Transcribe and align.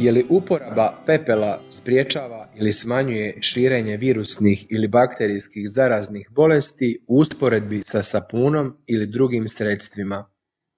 Je 0.00 0.12
li 0.12 0.24
uporaba 0.30 1.02
pepela 1.06 1.62
spriječava 1.68 2.48
ili 2.56 2.72
smanjuje 2.72 3.36
širenje 3.40 3.96
virusnih 3.96 4.66
ili 4.70 4.88
bakterijskih 4.88 5.70
zaraznih 5.70 6.28
bolesti 6.30 7.04
u 7.06 7.18
usporedbi 7.18 7.82
sa 7.84 8.02
sapunom 8.02 8.76
ili 8.86 9.06
drugim 9.06 9.48
sredstvima? 9.48 10.30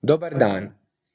Dobar 0.03 0.39
dan, 0.39 0.71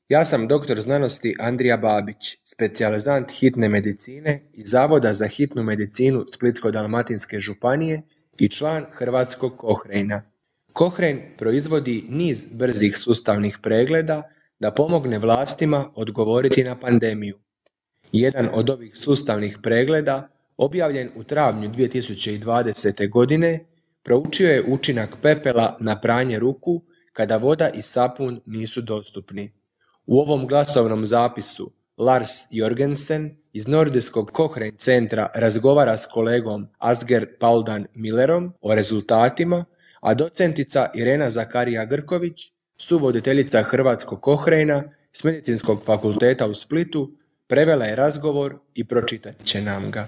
ja 0.09 0.25
sam 0.25 0.47
doktor 0.47 0.81
znanosti 0.81 1.35
Andrija 1.39 1.77
Babić, 1.77 2.37
specijalizant 2.43 3.31
hitne 3.31 3.69
medicine 3.69 4.49
i 4.53 4.63
Zavoda 4.65 5.13
za 5.13 5.27
hitnu 5.27 5.63
medicinu 5.63 6.25
Splitsko-dalmatinske 6.27 7.39
županije 7.39 8.01
i 8.39 8.49
član 8.49 8.85
Hrvatskog 8.91 9.57
Kohrejna. 9.57 10.31
Kohrejn 10.73 11.21
proizvodi 11.37 12.05
niz 12.09 12.47
brzih 12.51 12.97
sustavnih 12.97 13.57
pregleda 13.61 14.23
da 14.59 14.71
pomogne 14.71 15.19
vlastima 15.19 15.91
odgovoriti 15.95 16.63
na 16.63 16.79
pandemiju. 16.79 17.37
Jedan 18.11 18.49
od 18.53 18.69
ovih 18.69 18.97
sustavnih 18.97 19.57
pregleda, 19.63 20.27
objavljen 20.57 21.09
u 21.15 21.23
travnju 21.23 21.69
2020. 21.69 23.09
godine, 23.09 23.65
proučio 24.03 24.49
je 24.49 24.63
učinak 24.67 25.15
pepela 25.21 25.77
na 25.79 26.01
pranje 26.01 26.39
ruku 26.39 26.81
kada 27.13 27.37
voda 27.37 27.69
i 27.69 27.81
sapun 27.81 28.41
nisu 28.45 28.81
dostupni. 28.81 29.51
U 30.05 30.19
ovom 30.19 30.47
glasovnom 30.47 31.05
zapisu 31.05 31.71
Lars 31.97 32.31
Jorgensen 32.51 33.37
iz 33.53 33.67
Nordijskog 33.67 34.31
Cochrane 34.37 34.71
centra 34.77 35.29
razgovara 35.35 35.97
s 35.97 36.05
kolegom 36.05 36.67
Asger 36.77 37.27
Pauldan 37.39 37.87
Millerom 37.93 38.53
o 38.61 38.75
rezultatima, 38.75 39.65
a 40.01 40.13
docentica 40.13 40.89
Irena 40.95 41.29
Zakarija 41.29 41.85
Grković, 41.85 42.51
suvoditeljica 42.77 43.63
Hrvatskog 43.63 44.21
Kohrejna 44.21 44.83
s 45.11 45.23
Medicinskog 45.23 45.83
fakulteta 45.85 46.47
u 46.47 46.53
Splitu, 46.53 47.11
prevela 47.51 47.85
je 47.85 47.95
razgovor 47.95 48.55
i 48.75 48.83
pročitat 48.87 49.35
će 49.43 49.61
nam 49.61 49.91
ga. 49.91 50.07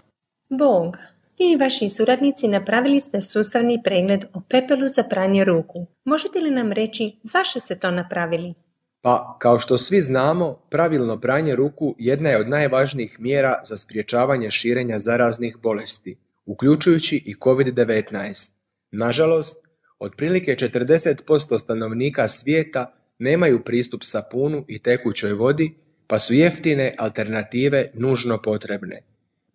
Bog, 0.49 0.97
vi 1.39 1.51
i 1.51 1.55
vaši 1.55 1.89
suradnici 1.89 2.47
napravili 2.47 2.99
ste 2.99 3.21
sustavni 3.21 3.81
pregled 3.83 4.25
o 4.33 4.41
pepelu 4.49 4.87
za 4.87 5.03
pranje 5.03 5.43
ruku. 5.45 5.85
Možete 6.05 6.39
li 6.39 6.51
nam 6.51 6.71
reći 6.71 7.19
zašto 7.23 7.59
ste 7.59 7.75
to 7.75 7.91
napravili? 7.91 8.53
Pa, 9.01 9.37
kao 9.39 9.59
što 9.59 9.77
svi 9.77 10.01
znamo, 10.01 10.53
pravilno 10.69 11.19
pranje 11.19 11.55
ruku 11.55 11.95
jedna 11.99 12.29
je 12.29 12.39
od 12.39 12.49
najvažnijih 12.49 13.19
mjera 13.19 13.61
za 13.63 13.77
spriječavanje 13.77 14.51
širenja 14.51 14.99
zaraznih 14.99 15.57
bolesti, 15.63 16.17
uključujući 16.45 17.23
i 17.25 17.35
COVID-19. 17.35 18.53
Nažalost, 18.91 19.67
otprilike 19.99 20.55
40% 20.55 21.59
stanovnika 21.59 22.27
svijeta 22.27 22.93
nemaju 23.19 23.63
pristup 23.63 24.03
sapunu 24.03 24.65
i 24.67 24.79
tekućoj 24.79 25.33
vodi, 25.33 25.82
pa 26.13 26.19
su 26.19 26.33
jeftine 26.33 26.93
alternative 26.97 27.91
nužno 27.93 28.41
potrebne. 28.41 28.99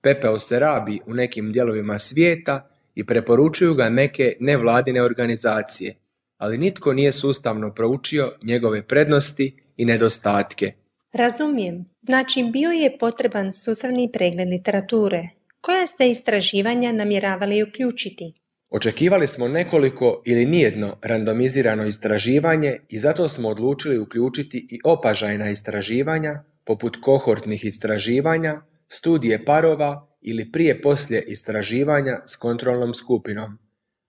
Pepeo 0.00 0.38
se 0.38 0.58
rabi 0.58 0.98
u 1.06 1.14
nekim 1.14 1.52
dijelovima 1.52 1.98
svijeta 1.98 2.70
i 2.94 3.06
preporučuju 3.06 3.74
ga 3.74 3.88
neke 3.88 4.36
nevladine 4.40 5.02
organizacije– 5.02 5.94
ali 6.38 6.58
nitko 6.58 6.92
nije 6.92 7.12
sustavno 7.12 7.74
proučio 7.74 8.32
njegove 8.42 8.82
prednosti 8.82 9.56
i 9.76 9.84
nedostatke. 9.84 10.72
Razumijem. 11.12 11.84
Znači 12.00 12.44
bio 12.52 12.70
je 12.70 12.98
potreban 12.98 13.52
sustavni 13.52 14.10
pregled 14.12 14.48
literature. 14.48 15.28
Koja 15.60 15.86
ste 15.86 16.10
istraživanja 16.10 16.92
namjeravali 16.92 17.62
uključiti? 17.62 18.32
Očekivali 18.70 19.28
smo 19.28 19.48
nekoliko 19.48 20.22
ili 20.24 20.46
nijedno 20.46 20.96
randomizirano 21.02 21.86
istraživanje 21.86 22.80
i 22.88 22.98
zato 22.98 23.28
smo 23.28 23.48
odlučili 23.48 23.98
uključiti 23.98 24.66
i 24.70 24.80
opažajna 24.84 25.50
istraživanja, 25.50 26.44
poput 26.68 26.96
kohortnih 27.00 27.64
istraživanja, 27.64 28.60
studije 28.88 29.44
parova 29.44 30.08
ili 30.20 30.52
prije 30.52 30.82
poslije 30.82 31.22
istraživanja 31.26 32.20
s 32.26 32.36
kontrolnom 32.36 32.94
skupinom. 32.94 33.58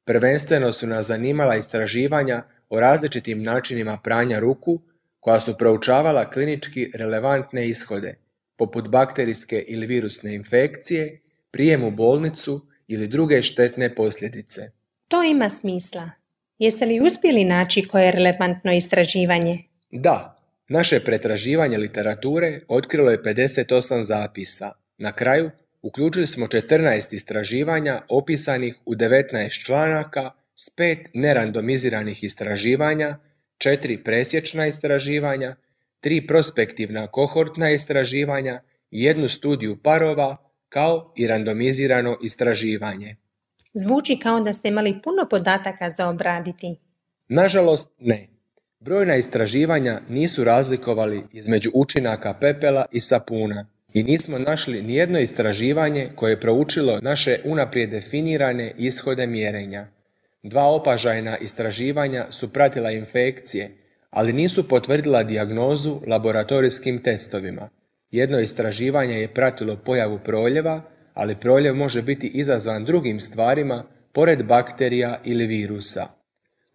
Prvenstveno 0.05 0.71
su 0.71 0.87
nas 0.87 1.05
zanimala 1.05 1.55
istraživanja 1.55 2.43
o 2.69 2.79
različitim 2.79 3.43
načinima 3.43 3.97
pranja 4.03 4.39
ruku 4.39 4.81
koja 5.19 5.39
su 5.39 5.57
proučavala 5.57 6.29
klinički 6.29 6.91
relevantne 6.95 7.69
ishode, 7.69 8.15
poput 8.57 8.87
bakterijske 8.87 9.63
ili 9.67 9.87
virusne 9.87 10.35
infekcije, 10.35 11.21
prijem 11.51 11.83
u 11.83 11.91
bolnicu 11.91 12.61
ili 12.87 13.07
druge 13.07 13.41
štetne 13.41 13.95
posljedice. 13.95 14.71
To 15.07 15.23
ima 15.23 15.49
smisla. 15.49 16.09
Jeste 16.57 16.85
li 16.85 17.01
uspjeli 17.01 17.45
naći 17.45 17.87
koje 17.87 18.05
je 18.05 18.11
relevantno 18.11 18.73
istraživanje? 18.73 19.63
Da, 19.91 20.38
naše 20.69 20.99
pretraživanje 20.99 21.77
literature 21.77 22.61
otkrilo 22.67 23.11
je 23.11 23.23
58 23.23 24.01
zapisa. 24.01 24.71
Na 24.97 25.11
kraju 25.11 25.51
Uključili 25.81 26.27
smo 26.27 26.47
14 26.47 27.13
istraživanja 27.15 28.01
opisanih 28.09 28.75
u 28.85 28.95
19 28.95 29.65
članaka 29.65 30.31
s 30.55 30.69
pet 30.69 31.09
nerandomiziranih 31.13 32.23
istraživanja, 32.23 33.17
četiri 33.57 34.03
presječna 34.03 34.67
istraživanja, 34.67 35.55
tri 35.99 36.27
prospektivna 36.27 37.07
kohortna 37.07 37.71
istraživanja 37.71 38.61
i 38.91 39.03
jednu 39.03 39.27
studiju 39.27 39.77
parova 39.83 40.37
kao 40.69 41.13
i 41.17 41.27
randomizirano 41.27 42.17
istraživanje. 42.23 43.15
Zvuči 43.73 44.19
kao 44.23 44.39
da 44.39 44.53
ste 44.53 44.67
imali 44.67 45.01
puno 45.03 45.27
podataka 45.29 45.89
za 45.89 46.09
obraditi. 46.09 46.75
Nažalost, 47.27 47.91
ne. 47.99 48.27
Brojna 48.81 49.15
istraživanja 49.15 50.01
nisu 50.09 50.43
razlikovali 50.43 51.23
između 51.33 51.71
učinaka 51.73 52.33
pepela 52.33 52.85
i 52.91 52.99
sapuna 52.99 53.65
i 53.93 54.03
nismo 54.03 54.39
našli 54.39 54.81
nijedno 54.81 55.19
istraživanje 55.19 56.09
koje 56.15 56.31
je 56.31 56.39
proučilo 56.39 56.99
naše 57.01 57.39
unaprijed 57.45 57.89
definirane 57.89 58.73
ishode 58.77 59.27
mjerenja. 59.27 59.87
Dva 60.43 60.63
opažajna 60.63 61.37
istraživanja 61.37 62.25
su 62.31 62.53
pratila 62.53 62.91
infekcije, 62.91 63.77
ali 64.09 64.33
nisu 64.33 64.67
potvrdila 64.67 65.23
dijagnozu 65.23 66.01
laboratorijskim 66.07 67.03
testovima. 67.03 67.69
Jedno 68.11 68.39
istraživanje 68.39 69.21
je 69.21 69.33
pratilo 69.33 69.75
pojavu 69.75 70.19
proljeva, 70.25 70.81
ali 71.13 71.35
proljev 71.35 71.75
može 71.75 72.01
biti 72.01 72.27
izazvan 72.27 72.85
drugim 72.85 73.19
stvarima 73.19 73.83
pored 74.13 74.43
bakterija 74.43 75.21
ili 75.23 75.47
virusa. 75.47 76.18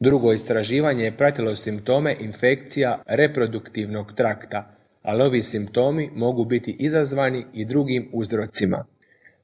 Drugo 0.04 0.32
istraživanje 0.32 1.04
je 1.04 1.16
pratilo 1.16 1.56
simptome 1.56 2.16
infekcija 2.20 3.02
reproduktivnog 3.06 4.12
trakta, 4.12 4.76
ali 5.02 5.22
ovi 5.22 5.42
simptomi 5.42 6.10
mogu 6.14 6.44
biti 6.44 6.76
izazvani 6.78 7.44
i 7.52 7.64
drugim 7.64 8.08
uzrocima. 8.12 8.84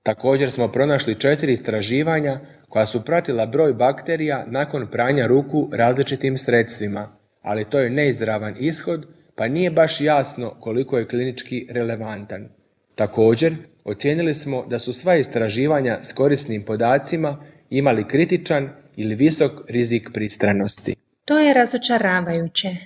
Također 0.02 0.50
smo 0.50 0.68
pronašli 0.68 1.14
četiri 1.14 1.52
istraživanja 1.52 2.40
koja 2.68 2.86
su 2.86 3.04
pratila 3.04 3.46
broj 3.46 3.72
bakterija 3.72 4.44
nakon 4.46 4.86
pranja 4.90 5.26
ruku 5.26 5.70
različitim 5.72 6.38
sredstvima, 6.38 7.08
ali 7.42 7.64
to 7.64 7.78
je 7.78 7.90
neizravan 7.90 8.54
ishod 8.58 9.06
pa 9.34 9.48
nije 9.48 9.70
baš 9.70 10.00
jasno 10.00 10.54
koliko 10.60 10.98
je 10.98 11.08
klinički 11.08 11.66
relevantan. 11.70 12.48
Također, 12.94 13.56
ocijenili 13.84 14.34
smo 14.34 14.66
da 14.66 14.78
su 14.78 14.92
sva 14.92 15.16
istraživanja 15.16 15.98
s 16.02 16.12
korisnim 16.12 16.64
podacima 16.64 17.44
imali 17.70 18.08
kritičan 18.08 18.68
ili 18.96 19.14
visok 19.14 19.52
rizik 19.68 20.10
pristranosti. 20.14 20.94
To 21.24 21.38
je 21.38 21.54
razočaravajuće. 21.54 22.76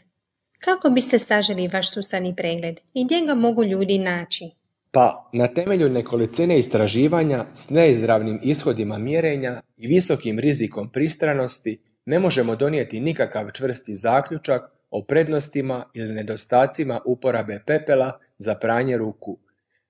Kako 0.59 0.91
biste 0.91 1.19
saželi 1.19 1.69
vaš 1.69 1.93
susani 1.93 2.37
pregled 2.37 2.81
i 2.95 3.05
gdje 3.05 3.21
ga 3.27 3.35
mogu 3.35 3.65
ljudi 3.65 3.99
naći? 3.99 4.51
Pa, 4.91 5.31
na 5.33 5.47
temelju 5.47 5.89
nekolicine 5.89 6.59
istraživanja 6.59 7.45
s 7.55 7.71
neizravnim 7.71 8.41
ishodima 8.43 8.99
mjerenja 8.99 9.61
i 9.77 9.87
visokim 9.87 10.39
rizikom 10.39 10.91
pristranosti 10.91 11.81
ne 12.07 12.19
možemo 12.19 12.57
donijeti 12.57 13.01
nikakav 13.01 13.51
čvrsti 13.51 13.95
zaključak 13.95 14.63
o 14.91 15.03
prednostima 15.03 15.85
ili 15.95 16.15
nedostacima 16.15 17.01
uporabe 17.05 17.63
pepela 17.67 18.19
za 18.39 18.55
pranje 18.55 18.99
ruku. 18.99 19.39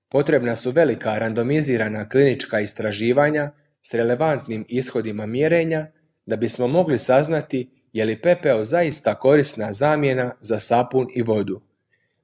Potrebna 0.09 0.55
su 0.55 0.71
velika 0.71 1.17
randomizirana 1.17 2.09
klinička 2.09 2.59
istraživanja 2.59 3.51
s 3.81 3.93
relevantnim 3.93 4.65
ishodima 4.69 5.25
mjerenja 5.25 5.87
da 6.25 6.35
bismo 6.35 6.67
mogli 6.67 6.99
saznati 6.99 7.69
je 7.93 8.05
li 8.05 8.21
pepeo 8.21 8.63
zaista 8.63 9.15
korisna 9.15 9.71
zamjena 9.71 10.31
za 10.41 10.59
sapun 10.59 11.07
i 11.15 11.21
vodu. 11.21 11.61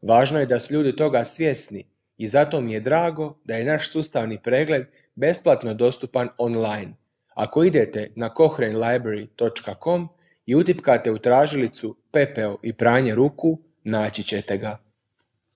Važno 0.01 0.39
je 0.39 0.45
da 0.45 0.59
su 0.59 0.73
ljudi 0.73 0.95
toga 0.95 1.23
svjesni 1.23 1.85
i 2.17 2.27
zato 2.27 2.61
mi 2.61 2.73
je 2.73 2.79
drago 2.79 3.39
da 3.43 3.55
je 3.55 3.65
naš 3.65 3.91
sustavni 3.91 4.37
pregled 4.43 4.85
besplatno 5.15 5.73
dostupan 5.73 6.29
online. 6.37 6.93
Ako 7.33 7.63
idete 7.63 8.11
na 8.15 8.29
cochranelibrary.com 8.37 10.09
i 10.45 10.55
utipkate 10.55 11.11
u 11.11 11.17
tražilicu 11.17 11.97
pepeo 12.11 12.57
i 12.63 12.73
pranje 12.73 13.15
ruku, 13.15 13.59
naći 13.83 14.23
ćete 14.23 14.57
ga. 14.57 14.77